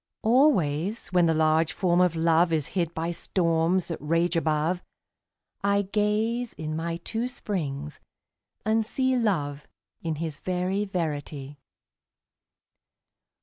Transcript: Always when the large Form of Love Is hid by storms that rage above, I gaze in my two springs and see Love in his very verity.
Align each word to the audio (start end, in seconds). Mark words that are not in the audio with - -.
Always 0.23 1.09
when 1.09 1.27
the 1.27 1.33
large 1.35 1.73
Form 1.73 2.01
of 2.01 2.15
Love 2.15 2.51
Is 2.51 2.69
hid 2.73 2.91
by 2.95 3.11
storms 3.11 3.87
that 3.87 3.99
rage 4.01 4.35
above, 4.35 4.81
I 5.63 5.83
gaze 5.83 6.53
in 6.53 6.75
my 6.75 6.97
two 6.97 7.27
springs 7.27 7.99
and 8.65 8.83
see 8.83 9.15
Love 9.15 9.67
in 10.01 10.15
his 10.15 10.39
very 10.39 10.85
verity. 10.85 11.59